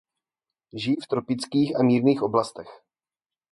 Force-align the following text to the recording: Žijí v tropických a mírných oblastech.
Žijí 0.73 0.95
v 1.03 1.07
tropických 1.07 1.75
a 1.79 1.83
mírných 1.85 2.21
oblastech. 2.25 2.81